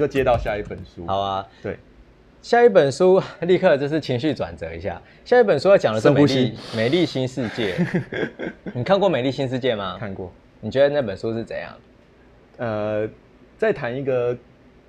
[0.00, 1.06] 就接到下一本书。
[1.06, 1.76] 好啊，对，
[2.40, 5.00] 下一本书 立刻就是情绪转折一下。
[5.26, 7.76] 下一本书要讲的是美丽美丽新世界。
[8.72, 9.98] 你看过《美丽新世界》吗？
[10.00, 10.32] 看过。
[10.62, 11.72] 你觉得那本书是怎样？
[12.56, 13.08] 呃，
[13.58, 14.36] 在谈一个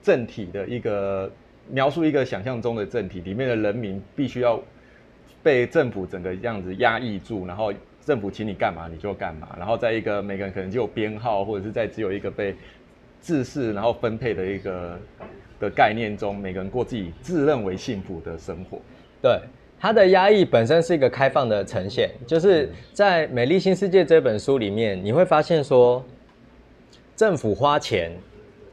[0.02, 1.32] 政体的一个
[1.70, 4.62] 描述，一个想象中的政体里面的人民必须要
[5.44, 12.56] 被政府整个这样子压抑住，然后政府请你干嘛你就干嘛，然后在一个每个人可能就有编号，或者是在只有一个被
[13.22, 15.00] 自视然后分配的一个
[15.60, 18.80] 的概念中，每个人过自己自认为幸福的生活。
[19.22, 19.40] 对，
[19.80, 26.04] 他的压抑本身是一个开放的呈现，就是在《美丽新世界》这本书里面，你会发现说，
[27.16, 28.12] 政府花钱，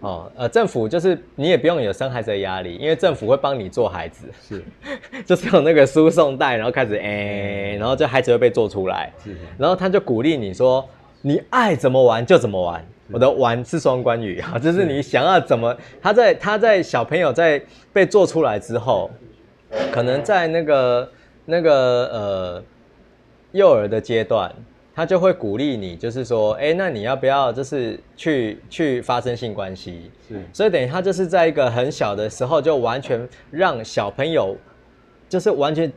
[0.01, 4.65] 哦，呃，政府就是你也不用有生孩子的压力，因为政府会帮你做孩子，是。
[5.27, 9.37] 就是有那个输送带，然后开始哎、然后这孩子会被做出来，是。
[9.59, 10.89] 然后他就鼓励你说，
[11.21, 12.83] 你爱怎么玩就怎么玩。
[13.11, 17.61] 我的玩是双关语啊，就是你想要怎么，他在他在小朋友在
[17.93, 19.11] 被做出来之后，
[19.91, 21.11] 可能在那个
[21.47, 22.63] 那个呃
[23.53, 24.53] 幼儿的阶段，
[24.95, 30.11] 他就会鼓励你，就是说，哎，那你要不要就是去去发生性关系？
[30.29, 34.55] 是所以等于他就是在一个很小的时候就完全让小朋友
[35.29, 35.91] 就是完全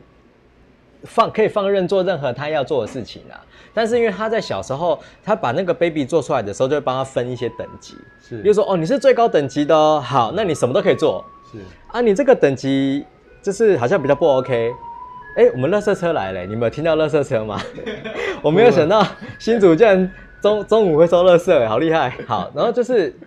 [1.04, 3.40] 放可以放任做任何他要做的事情啊。
[3.74, 11.58] 但是因为他在小时候，他把那个 baby 做出来的时候，就会帮他分一些等级，是比如说哦，你是最高等级的哦，好，那你什么都可以做是
[11.88, 13.04] 啊，你这个等级
[13.42, 14.72] 就是好像比较不 OK。
[15.34, 17.58] 哎，我们垃圾车来了，你们有听到垃圾车吗？
[18.42, 19.02] 我没有想到
[19.38, 22.12] 新主竟然中中午会收垃圾，好厉害。
[22.26, 23.18] 好，然后就是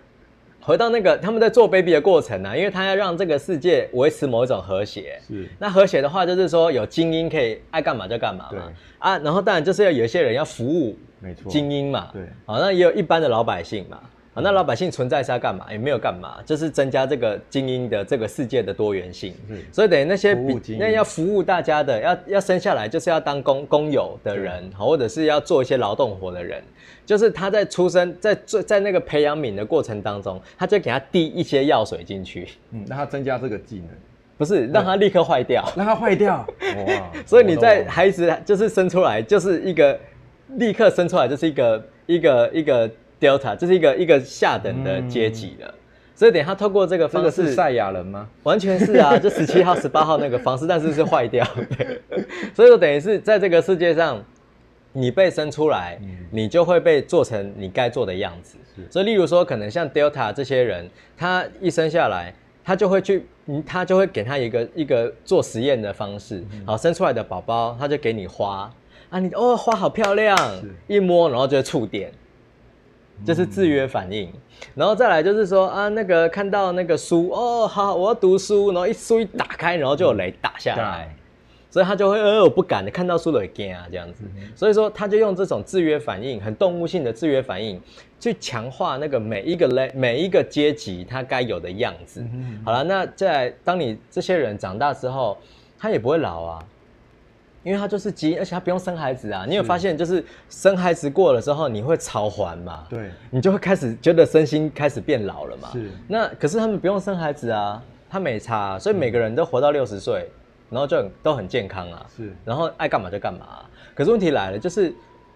[0.66, 5.16] 回到那个他们在做 baby 的过程啊，因为他要让这个世界维持某一种和谐。
[5.24, 8.72] 是那和谐的话，就是说有精英可以爱干嘛就干嘛对嘛。
[8.98, 12.08] 啊，然后当然就是要有一些人要服务没错精英嘛。
[12.12, 14.00] 对好，那也有一般的老百姓嘛。
[14.36, 15.64] 好，那老百姓存在是要干嘛？
[15.70, 19.32] 也没有干嘛，就是增加这个精英的这个世界的多元性。
[19.48, 20.34] 嗯所以等于那些
[20.78, 26.62] 那要服务大家的，要要生下来就是要当工工友的人，好或者是要做一些劳动活的人，
[27.06, 33.88] 就是他在出生在在在那个培养皿的过程当中，他就给他滴一些药水进去，嗯，让他增加这个技能，
[34.36, 35.66] 不是让他立刻坏掉。
[35.74, 36.46] 让他坏掉。
[36.86, 37.10] 哇！
[37.24, 39.98] 所以你在孩子就是生出来就是一个
[40.56, 42.90] 立刻生出来就是一个一个一个
[43.20, 45.74] delta，这是一个一个下等的阶级了。
[46.14, 48.26] 所以等于他透过这个这方式，个是赛亚人吗？
[48.42, 51.86] 完全是啊， 就十七号、十八号那个方式，但是是坏掉的。
[52.54, 54.24] 所以说等于是在这个世界上，
[54.92, 56.00] 你被生出来，
[56.30, 58.56] 你就会被做成你该做的样子。
[58.88, 60.88] 所以例如说，可能像 Delta 这些人，
[61.18, 62.32] 他一生下来，
[62.64, 66.42] 他就会去，嗯他就会给他一个一个做实验的方式。
[66.64, 68.72] 好，生出来的宝宝，他就给你花
[69.10, 70.38] 啊，你哦花好漂亮，
[70.86, 72.10] 一摸然后就会触电。
[73.24, 74.30] 这是制约反应，
[74.74, 81.14] 然后再来就是说啊，那个看到那个书哦，好，我要读书，然后一书一打开，然后就有雷打下来，
[81.70, 84.24] 所以他就会呃我不敢的，看到书都会惊啊这样子，
[84.54, 87.80] 所以说他就用这种制约反应，很动物性的制约反应，
[88.20, 92.24] 去强化那个每一个类每一个阶级他该有的样子。
[92.64, 95.38] 好了，那在当你这些人长大之后，
[95.78, 96.64] 他也不会老啊。
[97.66, 99.44] 因为他就是基因，而且他不用生孩子啊。
[99.44, 102.86] 你有发现，就是生孩子过了之后，你会超还嘛？
[102.88, 105.70] 对，你就会开始觉得身心开始变老了嘛。
[105.72, 105.90] 是。
[106.06, 110.30] 那可是他们不用生孩子啊，他没差啊、所以每个人都活到六十岁，
[110.70, 112.06] 然后就很都很健康啊。
[112.16, 112.32] 是。
[112.44, 114.94] 然后爱干嘛就干嘛啊、可是问题来了，就是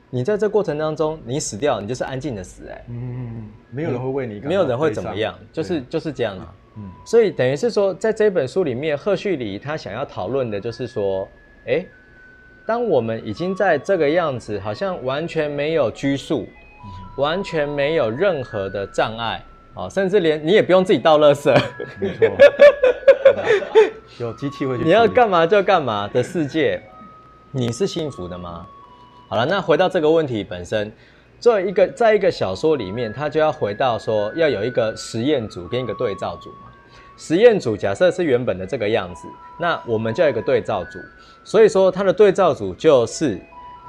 [0.09, 6.55] 你在这过程当中，你死掉，你就是安静的死、哎，嗯，没有人会为你没有人会怎么样，就是就是这样啊。
[6.77, 11.27] 嗯，所以等于是说，在这本书里面，赫胥黎他想要讨论的就是说，
[11.67, 11.85] 哎，
[12.71, 16.49] 当我们已经在这个样子，好像完全没有拘束，
[17.17, 19.45] 完全没有任何的障碍，
[19.75, 21.53] 哦，甚至连你也不用自己倒垃圾，
[22.01, 22.29] 没错，
[24.21, 24.85] 有机器会去。
[24.85, 25.05] 你要？
[25.09, 26.81] 干嘛就干嘛的世界，
[27.51, 28.65] 你是幸福的吗？
[29.27, 30.93] 好了，那回到这个问题本身，
[31.41, 36.70] 作为一个在一个小说里面，它就要回到说要有一个实验组跟一个对照组嘛。
[37.21, 39.29] 实验组假设是原本的这个样子，
[39.59, 40.99] 那我们就有一个对照组，
[41.45, 43.39] 所以说它的对照组就是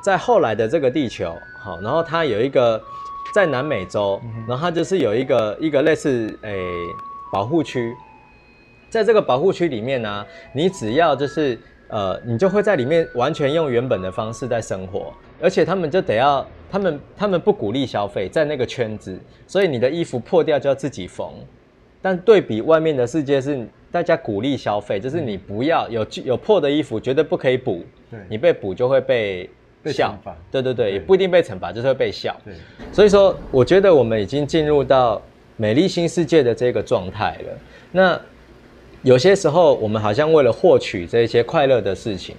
[0.03, 1.33] 在后来的这个地球，
[1.63, 2.79] 好，然后它有一个
[3.33, 6.61] 在南美洲，然后它就是有一个一个类似诶、
[7.31, 7.95] 保护区，
[8.89, 11.57] 在这个保护区里面呢、你只要就是
[11.87, 19.17] 呃，你就会在里面完全用原本的方式在生活，而且他们就得要，他们他们不鼓励消费，在那个圈子，
[19.47, 21.33] 所以你的衣服破掉就要自己缝。
[22.01, 29.49] 但对比外面的世界是大家鼓励消费，就是你不要有有破的衣服，绝对不可以补，对你被补就会被
[29.83, 30.17] 被笑
[30.51, 32.35] 对对，对也不一定被惩罚，就是会被笑。
[32.43, 32.53] 对，
[32.91, 35.21] 所以说，我觉得我们已经进入到
[35.57, 37.57] 美丽新世界的这个状态了。
[37.91, 38.19] 那
[39.03, 42.35] 有些时候，我们好像为了获取这些快乐的事情，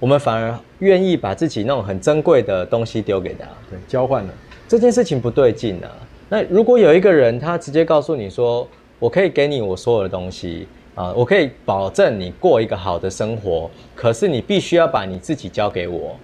[0.00, 4.30] 我们反而愿意把自己那种很珍贵的东西丢给他，对，交换了。
[4.66, 5.88] 这件事情不对劲啊。
[6.30, 16.16] 那如果有一个人，他直接告诉你说，我可以给你我所有的东西啊，我可以保证你过一个好的生活，可是你必须要把你自己交给我，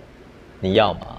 [0.60, 1.18] 你要吗？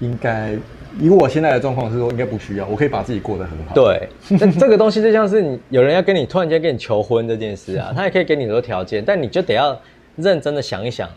[0.00, 0.56] 应该
[1.00, 3.74] 以我现在的状况是说，应该不需要，我可以把自己过得很好。
[3.74, 9.76] 对，那这个东西就像是你有人要跟你突然间跟你求婚这件事啊， 他也可以给你很多条件，但你就得要
[10.16, 11.08] 认真的想一想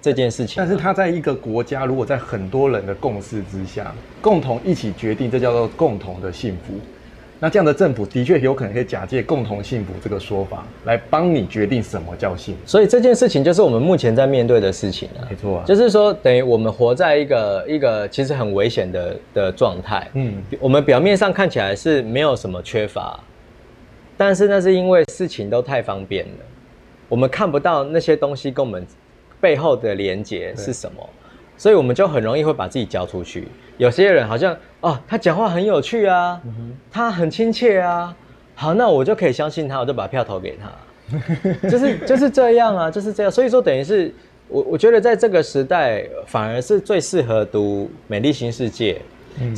[0.00, 0.54] 这件事情。
[0.58, 6.74] 但是他在一个国家，如果在很多人的共识之下，共同一起决定，这叫做共同的幸福。
[7.40, 12.60] 那这样的政府的确有可能可以假借“共同幸福”这个说法来帮你决定什么叫幸福。
[12.66, 15.22] 所以这件事情就是我们目前在面对的事情啊。
[15.30, 20.08] 没错，就是说等于我们活在一个一个其实很危险的的状态。
[20.14, 23.20] 嗯，我们表面上看起来是没有什么缺乏，
[24.16, 26.44] 但是那是因为事情都太方便了，
[27.08, 28.84] 我们看不到那些东西跟我们
[29.40, 31.08] 背后的连接是什么。
[31.56, 33.48] 所以我们就很容易会把自己交出去。
[33.78, 36.40] 有些人好像哦，他讲话很有趣啊，
[36.90, 38.14] 他很亲切啊，
[38.54, 40.68] 好，那我就可以相信他，我就把票投给他，
[41.68, 43.30] 就是就是这样啊，就是这样。
[43.32, 44.12] 所以说，等于是
[44.48, 49.00] 我我觉得在这个时代，反而是最适合读《美丽新世界》，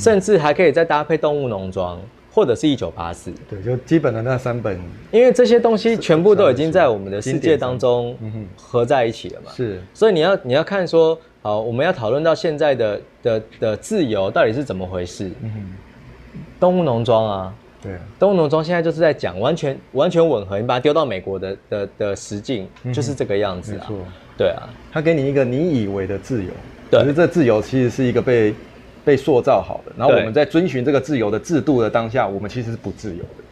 [0.02, 1.96] 甚至还可以再搭配《动物农庄》
[2.32, 3.32] 或者是一九八四。
[3.48, 4.78] 对，就基本的那三本，
[5.10, 8.16] 因为这些东西全部都已经在我们的世界当中
[8.56, 9.50] 合在一起了嘛。
[9.56, 11.18] 是，所以你要你要看说。
[11.42, 15.30] 好，我们要讨论到现在的的的自由到底是怎么回事？
[15.42, 15.74] 嗯，
[16.58, 23.88] 动物农庄啊，对，动物农庄现在就是在讲完全完全吻合，你把它丢到美国的的的实境就是这个样子啊，
[24.36, 26.50] 对啊，他给你一个你以为的自由，
[26.90, 28.54] 可是这自由其实是一个被
[29.02, 33.44] 被塑造好的，然后我们在遵循这个自由的制度的当下，我们其实是不自由的。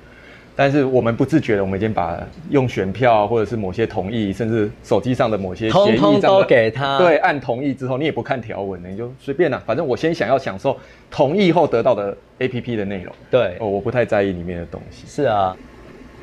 [0.60, 2.20] 但是我们不自觉的，我们已经把
[2.50, 6.98] 用选票或者是某些同意，甚至手机上的某些协议都给他。
[6.98, 10.76] 对，按同意之后，你也不看条文，你就随便了，反正我先想要享受
[11.12, 13.14] 同意后得到的 A P P 的内容。
[13.30, 15.04] 对，哦，我不太在意里面的东西。
[15.06, 15.56] 是啊，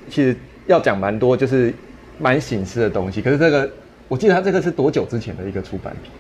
[0.10, 0.36] 其实
[0.68, 1.74] 要讲蛮多，就是
[2.20, 3.22] 蛮醒思的东西。
[3.22, 3.70] 可是这个，
[4.10, 6.12] 我记得他这个是多久之前的一个出版品？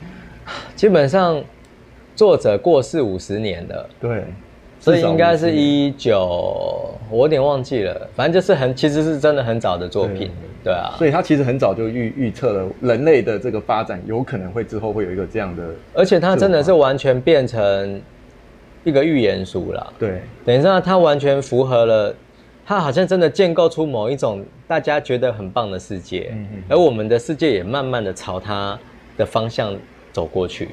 [0.74, 1.44] 基本上
[2.16, 3.90] 作者过世五十年了。
[4.00, 4.24] 对。
[4.80, 10.30] 所以应该是一九，我有点忘记了，反正就是很，其实是真的很早的作品，
[10.64, 10.94] 对啊。
[10.98, 15.64] 所以他其实很早就预预测了人类的这个发展，有可能会之后会有一个这样的，
[15.94, 18.00] 而且他真的是完全变成
[18.84, 19.94] 一个预言书了。
[19.98, 22.16] 对，等一下他完全符合了，
[22.64, 26.32] 他好像真的建构出某一种大家觉得很棒的世界，
[26.70, 28.78] 而我们的世界也慢慢的朝他
[29.18, 29.76] 的方向
[30.14, 30.70] 走过去，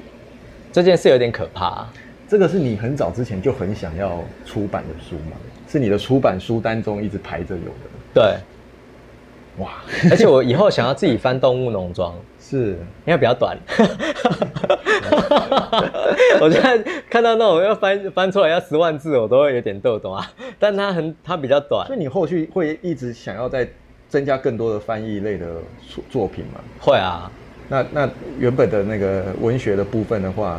[0.70, 1.86] 这件事有点可怕。
[2.32, 5.36] 这个是你很早之前就很想要出版的书吗？
[5.68, 7.90] 是你的出版书单中一直排着有的。
[8.14, 8.38] 对，
[9.62, 9.72] 哇！
[10.10, 12.68] 而且我以后想要自己翻《动物农庄》，是
[13.04, 13.54] 因为比较短。
[16.40, 16.78] 我现在
[17.10, 20.26] 看到那种要翻翻出来要十万字，我都会有点逗懂啊。
[20.58, 23.68] 但它很它比较短，所以你后续会一直想要再
[24.08, 25.48] 增加更多的翻译类的
[25.86, 26.62] 作作品吗？
[26.80, 27.30] 会啊。
[27.68, 30.58] 那那原本的那个文学的部分的话。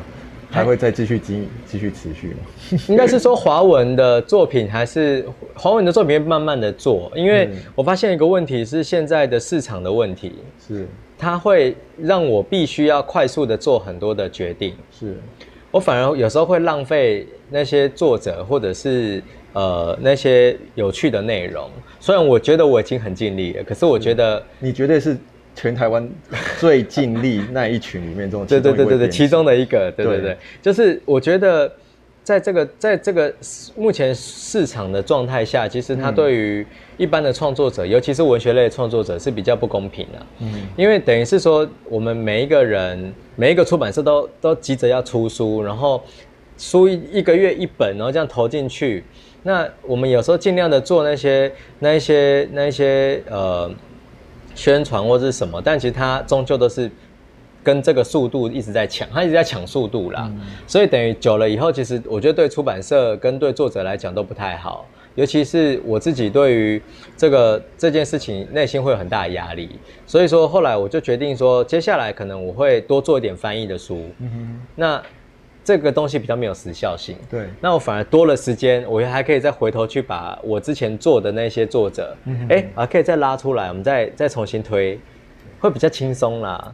[0.54, 2.78] 还会再继续经继续持续吗？
[2.88, 10.34] 应该是说华文的作品还是华文的作品慢慢的做，因为我发现一个问题是现在的市场的问题，
[10.66, 10.88] 是。
[11.18, 15.18] 它会让我必须要快速的做很多的决定，是。
[15.72, 21.68] 我反而有时候会浪费那些作者或者是呃那些有趣的内容，
[22.00, 25.18] 虽然我觉得我已经很尽力了，可是我觉得你绝对是。
[25.56, 26.10] 全台湾
[26.60, 31.72] 最尽力那一群里面，中对对对对对，其中的一个，对对对，就是我觉得，
[32.24, 33.34] 在这个在这个
[33.76, 36.66] 目前市场的状态下，其实它对于
[36.98, 40.26] 一般的创作者，尤其是文学类创作者是比较不公平的。
[40.40, 46.04] 嗯，因为等于是说，我们每一个人，每一个出版社都都急着要出书，然后
[46.58, 49.04] 书一一个月一本，然后这样投进去，
[49.44, 53.72] 那我们有时候尽量的做那些那一些那一些呃。
[54.56, 56.90] 宣传或者是什么，但其实它终究都是
[57.64, 60.32] 跟这个速度一直在抢，它一直在抢速度啦。
[60.68, 64.86] 所以等于久了以后，其实我觉得对出版社跟对作者来讲都不太好。
[65.16, 66.82] 尤其是我自己对于
[67.16, 69.70] 这个这件事情内心会有很大的压力。
[70.08, 74.06] 所以说后来我就决定说，接下来可能我会多做一点翻译的书。
[74.20, 75.02] 嗯那
[75.64, 77.48] 这个东西比较没有时效性，对。
[77.62, 82.16] 那我反而多了时间，我还可以再回头去把我之前做的那些作者，
[82.50, 85.00] 哎，还，可以再拉出来，我们再再重新推，
[85.60, 86.74] 会比较轻松啦。